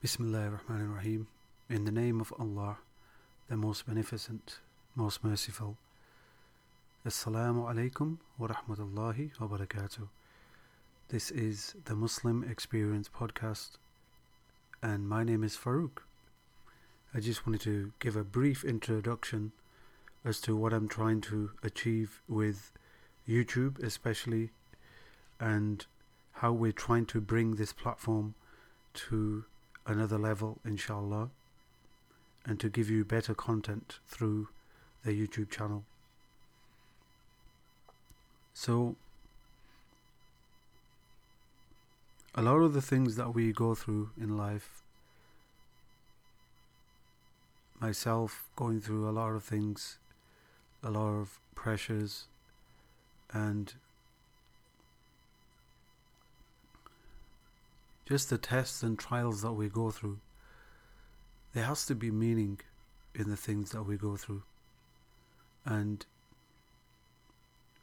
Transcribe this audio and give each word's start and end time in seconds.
Bismillah 0.00 0.44
ar-Rahman 0.44 0.90
ar-Rahim. 0.90 1.26
In 1.68 1.84
the 1.84 1.90
name 1.90 2.20
of 2.20 2.32
Allah, 2.38 2.76
the 3.48 3.56
most 3.56 3.84
beneficent, 3.84 4.60
most 4.94 5.24
merciful. 5.24 5.76
Assalamu 7.04 7.66
alaikum 7.66 8.18
wa 8.38 8.46
rahmatullahi 8.46 9.32
wa 9.40 9.48
barakatuh. 9.48 10.06
This 11.08 11.32
is 11.32 11.74
the 11.84 11.96
Muslim 11.96 12.44
Experience 12.48 13.08
Podcast, 13.08 13.70
and 14.80 15.08
my 15.08 15.24
name 15.24 15.42
is 15.42 15.56
Farouk. 15.56 16.02
I 17.12 17.18
just 17.18 17.44
wanted 17.44 17.62
to 17.62 17.90
give 17.98 18.14
a 18.14 18.22
brief 18.22 18.62
introduction 18.62 19.50
as 20.24 20.40
to 20.42 20.54
what 20.54 20.72
I'm 20.72 20.86
trying 20.86 21.22
to 21.22 21.50
achieve 21.64 22.22
with 22.28 22.70
YouTube, 23.28 23.82
especially, 23.82 24.50
and 25.40 25.84
how 26.34 26.52
we're 26.52 26.70
trying 26.70 27.06
to 27.06 27.20
bring 27.20 27.56
this 27.56 27.72
platform 27.72 28.36
to 28.94 29.44
another 29.88 30.18
level, 30.18 30.58
inshallah, 30.64 31.30
and 32.44 32.60
to 32.60 32.68
give 32.68 32.88
you 32.90 33.04
better 33.04 33.34
content 33.34 33.98
through 34.06 34.48
the 35.04 35.12
YouTube 35.12 35.50
channel. 35.50 35.84
So, 38.54 38.96
a 42.34 42.42
lot 42.42 42.58
of 42.58 42.74
the 42.74 42.82
things 42.82 43.16
that 43.16 43.34
we 43.34 43.52
go 43.52 43.74
through 43.74 44.10
in 44.20 44.36
life, 44.36 44.82
myself 47.80 48.48
going 48.56 48.80
through 48.80 49.08
a 49.08 49.12
lot 49.12 49.30
of 49.34 49.44
things, 49.44 49.98
a 50.82 50.90
lot 50.90 51.14
of 51.14 51.40
pressures, 51.54 52.26
and 53.32 53.74
just 58.08 58.30
the 58.30 58.38
tests 58.38 58.82
and 58.82 58.98
trials 58.98 59.42
that 59.42 59.52
we 59.52 59.68
go 59.68 59.90
through, 59.90 60.18
there 61.52 61.64
has 61.64 61.84
to 61.84 61.94
be 61.94 62.10
meaning 62.10 62.58
in 63.14 63.28
the 63.28 63.36
things 63.36 63.72
that 63.72 63.82
we 63.82 63.98
go 63.98 64.16
through. 64.16 64.42
And 65.66 66.06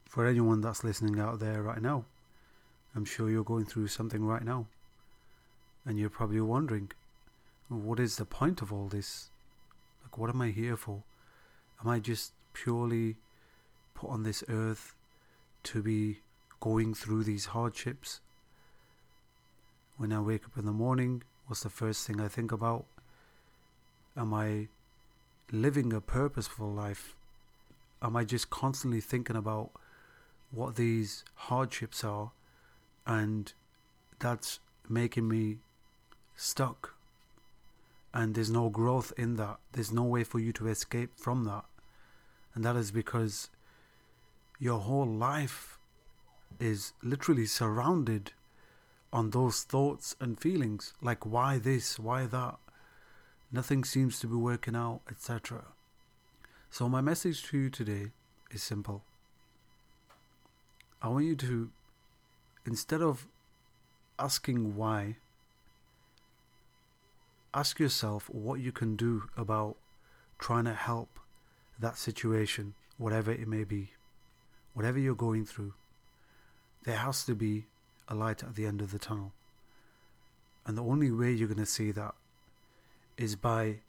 for 0.08 0.26
anyone 0.26 0.60
that's 0.62 0.82
listening 0.82 1.20
out 1.20 1.38
there 1.38 1.62
right 1.62 1.80
now, 1.80 2.06
I'm 2.96 3.04
sure 3.04 3.30
you're 3.30 3.44
going 3.44 3.66
through 3.66 3.86
something 3.86 4.24
right 4.24 4.42
now. 4.42 4.66
And 5.84 5.96
you're 5.96 6.10
probably 6.10 6.40
wondering, 6.40 6.90
what 7.68 8.00
is 8.00 8.16
the 8.16 8.24
point 8.24 8.60
of 8.62 8.72
all 8.72 8.88
this? 8.88 9.30
Like, 10.02 10.18
what 10.18 10.30
am 10.30 10.42
I 10.42 10.48
here 10.48 10.76
for? 10.76 11.04
Am 11.80 11.88
I 11.88 12.00
just 12.00 12.32
purely 12.52 13.14
put 13.94 14.10
on 14.10 14.24
this 14.24 14.42
earth 14.48 14.96
to 15.64 15.82
be 15.82 16.18
going 16.58 16.94
through 16.94 17.22
these 17.22 17.46
hardships? 17.46 18.20
When 19.98 20.12
I 20.12 20.20
wake 20.20 20.44
up 20.44 20.58
in 20.58 20.66
the 20.66 20.72
morning, 20.72 21.22
what's 21.46 21.62
the 21.62 21.70
first 21.70 22.06
thing 22.06 22.20
I 22.20 22.28
think 22.28 22.52
about? 22.52 22.84
Am 24.14 24.34
I 24.34 24.68
living 25.50 25.90
a 25.92 26.02
purposeful 26.02 26.70
life? 26.70 27.14
Am 28.02 28.14
I 28.14 28.24
just 28.24 28.50
constantly 28.50 29.00
thinking 29.00 29.36
about 29.36 29.70
what 30.50 30.76
these 30.76 31.24
hardships 31.34 32.04
are 32.04 32.32
and 33.06 33.54
that's 34.18 34.60
making 34.86 35.28
me 35.28 35.58
stuck? 36.36 36.94
And 38.12 38.34
there's 38.34 38.50
no 38.50 38.68
growth 38.68 39.14
in 39.16 39.36
that. 39.36 39.56
There's 39.72 39.92
no 39.92 40.02
way 40.02 40.24
for 40.24 40.38
you 40.38 40.52
to 40.54 40.68
escape 40.68 41.12
from 41.16 41.44
that. 41.44 41.64
And 42.54 42.62
that 42.66 42.76
is 42.76 42.90
because 42.90 43.48
your 44.58 44.80
whole 44.80 45.06
life 45.06 45.78
is 46.60 46.92
literally 47.02 47.46
surrounded 47.46 48.32
on 49.12 49.30
those 49.30 49.62
thoughts 49.62 50.16
and 50.20 50.40
feelings 50.40 50.92
like 51.00 51.24
why 51.24 51.58
this, 51.58 51.98
why 51.98 52.26
that, 52.26 52.56
nothing 53.52 53.84
seems 53.84 54.18
to 54.20 54.26
be 54.26 54.36
working 54.36 54.76
out, 54.76 55.00
etc. 55.10 55.64
So, 56.70 56.88
my 56.88 57.00
message 57.00 57.44
to 57.44 57.58
you 57.58 57.70
today 57.70 58.10
is 58.50 58.62
simple. 58.62 59.04
I 61.00 61.08
want 61.08 61.24
you 61.24 61.36
to, 61.36 61.70
instead 62.64 63.02
of 63.02 63.26
asking 64.18 64.76
why, 64.76 65.16
ask 67.54 67.78
yourself 67.78 68.28
what 68.28 68.60
you 68.60 68.72
can 68.72 68.96
do 68.96 69.24
about 69.36 69.76
trying 70.38 70.64
to 70.64 70.74
help 70.74 71.18
that 71.78 71.96
situation, 71.96 72.74
whatever 72.98 73.30
it 73.30 73.46
may 73.46 73.64
be, 73.64 73.92
whatever 74.74 74.98
you're 74.98 75.14
going 75.14 75.44
through. 75.44 75.74
There 76.84 76.96
has 76.96 77.24
to 77.24 77.34
be 77.34 77.66
a 78.08 78.14
light 78.14 78.42
at 78.42 78.54
the 78.54 78.66
end 78.66 78.80
of 78.80 78.92
the 78.92 78.98
tunnel. 78.98 79.32
And 80.66 80.76
the 80.76 80.84
only 80.84 81.10
way 81.10 81.32
you're 81.32 81.48
going 81.48 81.58
to 81.58 81.66
see 81.66 81.92
that 81.92 82.14
is 83.16 83.36
by 83.36 83.80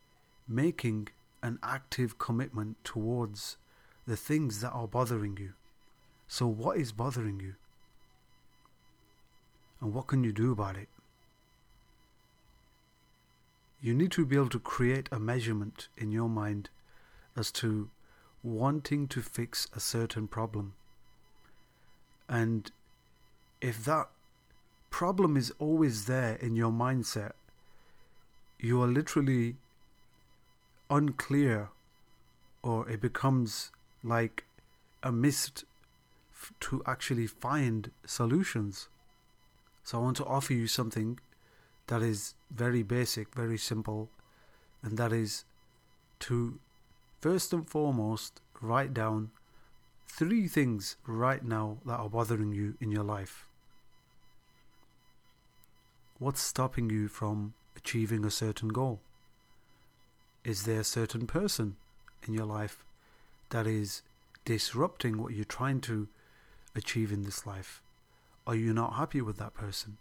making 0.47 1.09
an 1.44 1.59
active 1.63 2.17
commitment 2.17 2.77
towards 2.83 3.57
the 4.06 4.17
things 4.17 4.61
that 4.61 4.72
are 4.72 4.88
bothering 4.88 5.38
you. 5.38 5.53
So, 6.27 6.47
what 6.47 6.77
is 6.77 6.91
bothering 6.91 7.39
you? 7.39 7.56
And 9.81 9.94
what 9.94 10.07
can 10.07 10.23
you 10.23 10.31
do 10.31 10.51
about 10.51 10.77
it? 10.77 10.89
You 13.81 13.94
need 13.94 14.11
to 14.13 14.25
be 14.25 14.35
able 14.35 14.50
to 14.50 14.59
create 14.59 15.07
a 15.11 15.19
measurement 15.19 15.88
in 15.97 16.11
your 16.11 16.29
mind 16.29 16.69
as 17.35 17.51
to 17.53 17.89
wanting 18.44 19.07
to 19.09 19.22
fix 19.22 19.67
a 19.73 19.79
certain 19.79 20.27
problem. 20.27 20.73
And 22.27 22.72
if 23.62 23.84
that 23.85 24.07
problem 24.90 25.38
is 25.38 25.51
always 25.59 26.06
there 26.06 26.35
in 26.35 26.56
your 26.56 26.72
mindset, 26.72 27.31
you 28.59 28.81
are 28.81 28.88
literally 28.88 29.56
unclear 30.90 31.69
or 32.63 32.90
it 32.90 33.01
becomes 33.01 33.72
like 34.03 34.45
a 35.03 35.12
mist 35.12 35.63
f- 36.34 36.53
to 36.59 36.81
actually 36.85 37.28
find 37.28 37.91
solutions. 38.06 38.88
So 39.84 40.00
I 40.00 40.01
want 40.01 40.18
to 40.18 40.25
offer 40.25 40.53
you 40.53 40.68
something 40.68 41.19
that 41.88 42.01
is 42.01 42.35
very 42.51 42.84
basic, 42.84 43.34
very 43.34 43.57
simple, 43.57 44.09
and 44.81 44.97
that 44.97 45.13
is 45.13 45.45
to 46.19 46.59
first 47.22 47.53
and 47.53 47.68
foremost 47.68 48.41
write 48.62 48.94
down 48.94 49.31
three 50.07 50.47
things 50.47 50.95
right 51.06 51.44
now 51.44 51.78
that 51.85 52.00
are 52.00 52.09
bothering 52.09 52.51
you 52.51 52.75
in 52.79 52.91
your 52.91 53.03
life. 53.03 53.45
What's 56.19 56.41
stopping 56.41 56.90
you 56.90 57.07
from 57.07 57.53
achieving 57.75 58.25
a 58.25 58.31
certain 58.31 58.69
goal? 58.69 59.00
Is 60.44 60.63
there 60.63 60.79
a 60.79 60.84
certain 60.84 61.28
person 61.28 61.75
in 62.28 62.34
your 62.34 62.45
life 62.45 62.84
that 63.50 63.68
is 63.68 64.01
disrupting 64.45 65.22
what 65.22 65.34
you're 65.34 65.45
trying 65.45 65.81
to 65.81 66.07
achieve 66.75 67.12
in 67.12 67.24
this 67.24 67.45
life? 67.45 67.81
Are 68.47 68.56
you 68.56 68.74
not 68.74 68.94
happy 68.94 69.22
with 69.22 69.38
that 69.38 69.53
person? 69.53 69.97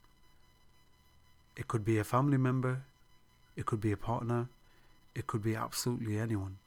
It 1.56 1.68
could 1.68 1.84
be 1.84 1.98
a 1.98 2.04
family 2.04 2.38
member, 2.38 2.84
it 3.56 3.66
could 3.66 3.80
be 3.80 3.92
a 3.92 3.96
partner, 3.96 4.48
it 5.14 5.26
could 5.26 5.42
be 5.42 5.56
absolutely 5.56 6.18
anyone. 6.18 6.58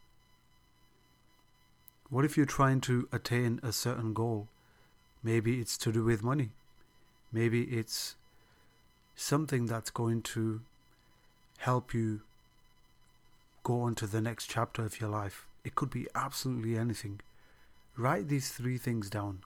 What 2.10 2.26
if 2.26 2.36
you're 2.36 2.46
trying 2.46 2.82
to 2.82 3.08
attain 3.12 3.60
a 3.62 3.72
certain 3.72 4.14
goal? 4.14 4.48
Maybe 5.22 5.60
it's 5.60 5.78
to 5.80 5.92
do 5.92 6.04
with 6.04 6.24
money. 6.24 6.50
Maybe 7.32 7.64
it's 7.64 8.16
something 9.16 9.68
that's 9.68 9.92
going 9.92 10.24
to 10.24 10.62
help 11.60 11.94
you 11.94 12.22
go 13.64 13.82
on 13.82 13.94
to 13.96 14.08
the 14.08 14.22
next 14.22 14.48
chapter 14.50 14.84
of 14.84 15.00
your 15.00 15.10
life. 15.10 15.46
It 15.64 15.76
could 15.76 15.92
be 15.92 16.08
absolutely 16.16 16.78
anything. 16.78 17.20
Write 17.96 18.28
these 18.28 18.50
three 18.50 18.78
things 18.78 19.10
down. 19.10 19.42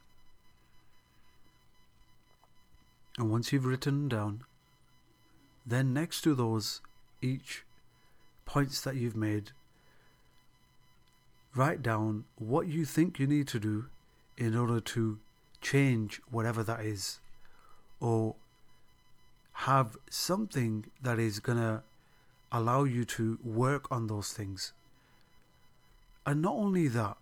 And 3.18 3.30
once 3.30 3.52
you've 3.52 3.66
written 3.66 4.08
down, 4.08 4.46
then 5.66 5.94
next 5.94 6.22
to 6.22 6.34
those, 6.34 6.82
each 7.22 7.64
points 8.46 8.80
that 8.82 8.96
you've 8.96 9.16
made, 9.16 9.52
write 11.56 11.82
down 11.82 12.26
what 12.36 12.68
you 12.68 12.86
think 12.86 13.20
you 13.20 13.28
need 13.28 13.48
to 13.50 13.60
do 13.60 13.86
in 14.38 14.56
order 14.56 14.80
to 14.80 15.20
change 15.62 16.22
whatever 16.30 16.64
that 16.64 16.82
is, 16.82 17.20
or 18.00 18.36
have 19.54 19.96
something 20.10 20.86
that 21.02 21.20
is 21.20 21.40
going 21.40 21.58
to 21.58 21.84
allow 22.52 22.84
you 22.84 23.06
to 23.06 23.40
work 23.44 23.92
on 23.92 24.08
those 24.08 24.34
things. 24.34 24.74
And 26.26 26.42
not 26.42 26.54
only 26.54 26.88
that, 26.90 27.18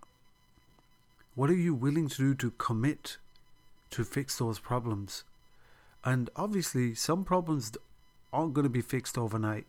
what 1.36 1.50
are 1.50 1.56
you 1.56 1.74
willing 1.74 2.08
to 2.10 2.18
do 2.18 2.34
to 2.36 2.52
commit 2.52 3.18
to 3.92 4.04
fix 4.04 4.38
those 4.38 4.60
problems? 4.60 5.24
And 6.04 6.30
obviously, 6.36 6.96
some 6.96 7.24
problems 7.24 7.72
aren't 8.34 8.54
going 8.54 8.64
to 8.64 8.70
be 8.70 8.82
fixed 8.82 9.18
overnight. 9.18 9.66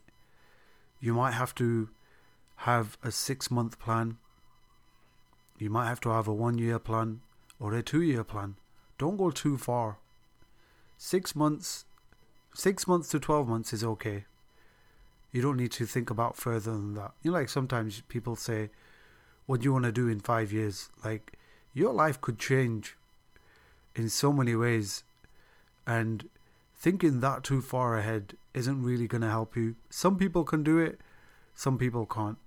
You 1.00 1.14
might 1.14 1.32
have 1.32 1.54
to 1.56 1.90
have 2.56 2.96
a 3.02 3.10
six 3.10 3.50
month 3.50 3.78
plan, 3.78 4.18
you 5.62 5.70
might 5.70 5.88
have 5.88 6.00
to 6.00 6.10
have 6.10 6.28
a 6.28 6.34
one 6.34 6.58
year 6.58 6.78
plan 6.78 7.20
or 7.58 7.74
a 7.74 7.82
two 7.82 8.02
year 8.02 8.24
plan. 8.24 8.56
Don't 8.98 9.16
go 9.16 9.30
too 9.30 9.56
far. 9.56 9.98
Six 10.98 11.34
months 11.34 11.84
Six 12.54 12.86
months 12.86 13.08
to 13.08 13.18
12 13.18 13.48
months 13.48 13.72
is 13.72 13.82
okay. 13.82 14.24
You 15.30 15.40
don't 15.40 15.56
need 15.56 15.72
to 15.72 15.86
think 15.86 16.10
about 16.10 16.36
further 16.36 16.72
than 16.72 16.94
that. 16.94 17.12
You 17.22 17.30
know, 17.30 17.38
like 17.38 17.48
sometimes 17.48 18.02
people 18.08 18.36
say, 18.36 18.68
What 19.46 19.60
do 19.60 19.64
you 19.64 19.72
want 19.72 19.86
to 19.86 19.92
do 19.92 20.08
in 20.08 20.20
five 20.20 20.52
years? 20.52 20.90
Like, 21.02 21.32
your 21.72 21.94
life 21.94 22.20
could 22.20 22.38
change 22.38 22.96
in 23.96 24.10
so 24.10 24.32
many 24.32 24.54
ways. 24.54 25.02
And 25.86 26.28
thinking 26.76 27.20
that 27.20 27.42
too 27.42 27.62
far 27.62 27.96
ahead 27.96 28.36
isn't 28.52 28.82
really 28.82 29.08
going 29.08 29.22
to 29.22 29.30
help 29.30 29.56
you. 29.56 29.76
Some 29.88 30.18
people 30.18 30.44
can 30.44 30.62
do 30.62 30.78
it, 30.78 31.00
some 31.54 31.78
people 31.78 32.04
can't. 32.04 32.38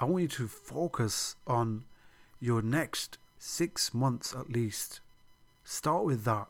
I 0.00 0.06
want 0.06 0.22
you 0.22 0.28
to 0.28 0.48
focus 0.48 1.36
on 1.46 1.84
your 2.42 2.60
next 2.60 3.18
six 3.38 3.94
months 3.94 4.34
at 4.34 4.50
least. 4.50 5.00
Start 5.62 6.04
with 6.04 6.24
that. 6.24 6.48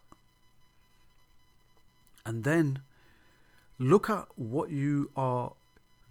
And 2.24 2.44
then 2.44 2.80
look 3.78 4.08
at 4.08 4.26
what 4.36 4.70
you 4.70 5.10
are 5.14 5.52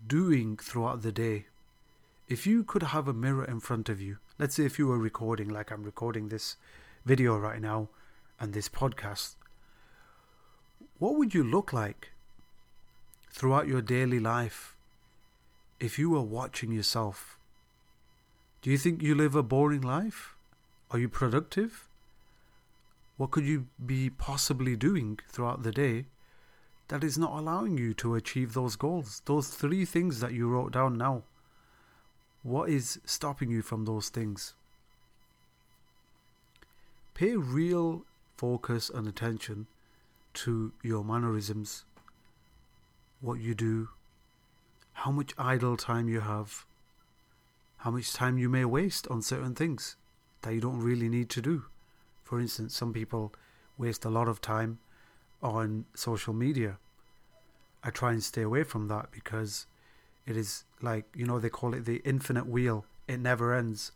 doing 0.05 0.55
throughout 0.57 1.01
the 1.01 1.11
day. 1.11 1.47
If 2.29 2.45
you 2.45 2.63
could 2.63 2.83
have 2.83 3.07
a 3.07 3.13
mirror 3.13 3.43
in 3.43 3.59
front 3.59 3.89
of 3.89 3.99
you, 3.99 4.17
let's 4.37 4.55
say 4.55 4.65
if 4.65 4.77
you 4.77 4.85
were 4.85 4.99
recording, 4.99 5.49
like 5.49 5.71
I'm 5.71 5.83
recording 5.83 6.27
this 6.27 6.57
video 7.03 7.35
right 7.35 7.59
now 7.59 7.89
and 8.39 8.53
this 8.53 8.69
podcast, 8.69 9.33
what 10.99 11.15
would 11.15 11.33
you 11.33 11.43
look 11.43 11.73
like 11.73 12.11
throughout 13.31 13.67
your 13.67 13.81
daily 13.81 14.19
life 14.19 14.75
if 15.79 15.97
you 15.97 16.11
were 16.11 16.21
watching 16.21 16.71
yourself? 16.71 17.39
Do 18.61 18.69
you 18.69 18.77
think 18.77 19.01
you 19.01 19.15
live 19.15 19.33
a 19.33 19.41
boring 19.41 19.81
life? 19.81 20.35
Are 20.91 20.99
you 20.99 21.09
productive? 21.09 21.87
What 23.17 23.31
could 23.31 23.43
you 23.43 23.65
be 23.83 24.11
possibly 24.11 24.75
doing 24.75 25.17
throughout 25.29 25.63
the 25.63 25.71
day 25.71 26.05
that 26.89 27.03
is 27.03 27.17
not 27.17 27.31
allowing 27.31 27.79
you 27.79 27.95
to 27.95 28.13
achieve 28.13 28.53
those 28.53 28.75
goals? 28.75 29.23
Those 29.25 29.47
three 29.47 29.83
things 29.83 30.19
that 30.19 30.33
you 30.33 30.47
wrote 30.47 30.73
down 30.73 30.95
now. 30.95 31.23
What 32.43 32.69
is 32.69 32.99
stopping 33.03 33.49
you 33.49 33.63
from 33.63 33.85
those 33.85 34.09
things? 34.09 34.53
Pay 37.15 37.37
real 37.37 38.03
focus 38.37 38.89
and 38.89 39.07
attention 39.07 39.65
to 40.33 40.71
your 40.83 41.03
mannerisms, 41.03 41.83
what 43.21 43.39
you 43.39 43.55
do, 43.55 43.89
how 44.93 45.11
much 45.11 45.33
idle 45.37 45.77
time 45.77 46.07
you 46.07 46.21
have, 46.21 46.65
how 47.81 47.89
much 47.89 48.13
time 48.13 48.37
you 48.37 48.47
may 48.47 48.63
waste 48.63 49.07
on 49.07 49.23
certain 49.23 49.55
things 49.55 49.95
that 50.43 50.53
you 50.53 50.61
don't 50.61 50.79
really 50.79 51.09
need 51.09 51.29
to 51.31 51.41
do. 51.41 51.65
For 52.23 52.39
instance, 52.39 52.75
some 52.75 52.93
people 52.93 53.33
waste 53.75 54.05
a 54.05 54.09
lot 54.09 54.27
of 54.27 54.39
time 54.39 54.77
on 55.41 55.85
social 55.95 56.33
media. 56.33 56.77
I 57.83 57.89
try 57.89 58.11
and 58.11 58.23
stay 58.23 58.43
away 58.43 58.63
from 58.63 58.87
that 58.89 59.11
because 59.11 59.65
it 60.27 60.37
is 60.37 60.63
like, 60.79 61.05
you 61.15 61.25
know, 61.25 61.39
they 61.39 61.49
call 61.49 61.73
it 61.73 61.85
the 61.85 62.01
infinite 62.05 62.47
wheel. 62.47 62.85
It 63.07 63.19
never 63.19 63.53
ends. 63.53 63.91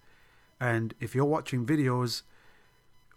And 0.59 0.95
if 0.99 1.13
you're 1.13 1.23
watching 1.25 1.63
videos, 1.63 2.23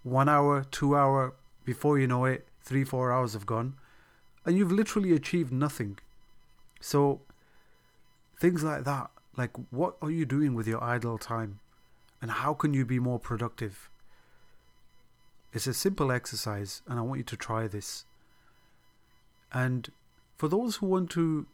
one 0.02 0.28
hour, 0.28 0.66
two 0.70 0.94
hour, 0.94 1.34
before 1.64 1.98
you 1.98 2.06
know 2.06 2.26
it, 2.26 2.46
three, 2.62 2.84
four 2.84 3.10
hours 3.10 3.32
have 3.32 3.46
gone, 3.46 3.74
and 4.44 4.58
you've 4.58 4.72
literally 4.72 5.12
achieved 5.12 5.50
nothing. 5.50 5.98
So, 6.78 7.22
things 8.38 8.62
like 8.62 8.84
that, 8.84 9.10
like 9.38 9.52
what 9.70 9.96
are 10.02 10.10
you 10.10 10.26
doing 10.26 10.54
with 10.54 10.66
your 10.66 10.82
idle 10.82 11.16
time? 11.16 11.60
And 12.20 12.32
how 12.32 12.52
can 12.52 12.74
you 12.74 12.84
be 12.84 12.98
more 12.98 13.20
productive? 13.20 13.88
It's 15.52 15.68
a 15.68 15.72
simple 15.72 16.10
exercise, 16.10 16.82
and 16.88 16.98
I 16.98 17.02
want 17.02 17.18
you 17.18 17.24
to 17.24 17.36
try 17.36 17.68
this. 17.68 18.04
And 19.52 19.90
for 20.36 20.48
those 20.48 20.76
who 20.76 20.86
want 20.86 21.10
to 21.10 21.46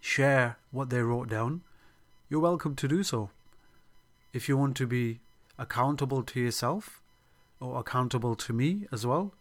share 0.00 0.56
what 0.70 0.88
they 0.88 1.02
wrote 1.02 1.28
down, 1.28 1.60
you're 2.30 2.40
welcome 2.40 2.74
to 2.76 2.88
do 2.88 3.02
so. 3.02 3.28
If 4.32 4.48
you 4.48 4.56
want 4.56 4.76
to 4.78 4.86
be 4.86 5.20
accountable 5.58 6.22
to 6.22 6.40
yourself 6.40 7.02
or 7.60 7.78
accountable 7.78 8.34
to 8.36 8.54
me 8.54 8.86
as 8.90 9.06
well, 9.06 9.34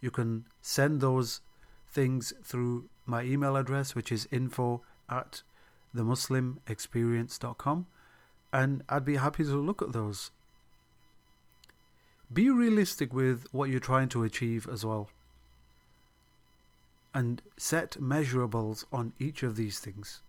you 0.00 0.12
can 0.12 0.46
send 0.62 1.00
those 1.00 1.40
things 1.90 2.32
through 2.44 2.88
my 3.04 3.24
email 3.24 3.56
address, 3.56 3.96
which 3.96 4.12
is 4.12 4.28
info 4.30 4.82
at 5.10 5.42
themuslimexperience.com, 5.94 7.86
and 8.52 8.82
I'd 8.88 9.04
be 9.04 9.16
happy 9.16 9.44
to 9.44 9.56
look 9.56 9.82
at 9.82 9.92
those. 9.92 10.30
Be 12.32 12.48
realistic 12.48 13.12
with 13.12 13.46
what 13.50 13.70
you're 13.70 13.80
trying 13.80 14.08
to 14.10 14.22
achieve 14.22 14.68
as 14.70 14.84
well. 14.84 15.10
And 17.12 17.42
set 17.56 17.92
measurables 18.00 18.84
on 18.92 19.12
each 19.18 19.42
of 19.42 19.56
these 19.56 19.80
things. 19.80 20.22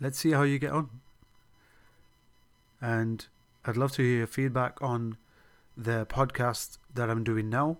Let's 0.00 0.18
see 0.18 0.30
how 0.30 0.42
you 0.42 0.58
get 0.60 0.70
on. 0.70 0.90
And 2.80 3.26
I'd 3.64 3.76
love 3.76 3.92
to 3.92 4.02
hear 4.02 4.26
feedback 4.26 4.80
on 4.80 5.16
the 5.76 6.06
podcast 6.06 6.78
that 6.94 7.10
I'm 7.10 7.24
doing 7.24 7.48
now. 7.50 7.78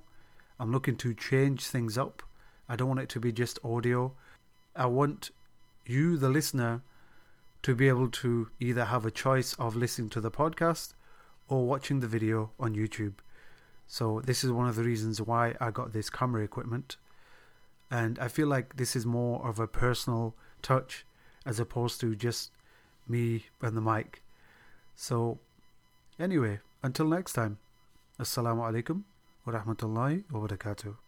I'm 0.59 0.73
looking 0.73 0.97
to 0.97 1.15
change 1.15 1.67
things 1.67 1.99
up. 1.99 2.23
I 2.69 2.75
don't 2.77 2.89
want 2.89 3.01
it 3.01 3.09
to 3.11 3.21
be 3.21 3.33
just 3.33 3.59
audio. 3.65 4.13
I 4.75 4.87
want 4.87 5.31
you, 5.87 6.17
the 6.17 6.29
listener, 6.29 6.83
to 7.63 7.75
be 7.75 7.89
able 7.89 8.11
to 8.11 8.49
either 8.61 8.87
have 8.87 9.07
a 9.07 9.11
choice 9.11 9.55
of 9.55 9.75
listening 9.77 10.11
to 10.11 10.21
the 10.21 10.31
podcast 10.31 10.95
or 11.49 11.67
watching 11.67 12.01
the 12.01 12.07
video 12.07 12.51
on 12.59 12.75
YouTube. 12.75 13.15
So, 13.87 14.21
this 14.25 14.45
is 14.45 14.51
one 14.51 14.69
of 14.69 14.77
the 14.77 14.85
reasons 14.85 15.21
why 15.21 15.55
I 15.61 15.71
got 15.71 15.93
this 15.93 16.11
camera 16.11 16.43
equipment. 16.43 16.97
And 17.91 18.19
I 18.19 18.29
feel 18.29 18.49
like 18.49 18.77
this 18.77 18.97
is 18.97 19.07
more 19.07 19.47
of 19.47 19.59
a 19.59 19.67
personal 19.67 20.35
touch 20.63 21.07
as 21.45 21.61
opposed 21.61 22.01
to 22.01 22.17
just 22.17 22.51
me 23.09 23.47
and 23.61 23.77
the 23.77 23.81
mic. 23.81 24.23
So, 24.97 25.39
anyway, 26.19 26.61
until 26.83 27.07
next 27.07 27.35
time. 27.35 27.59
Assalamu 28.19 28.63
alaikum 28.63 29.03
wa 29.45 29.53
rahmatullahi 29.53 30.25
wa 30.31 30.47
barakatuh. 30.47 31.04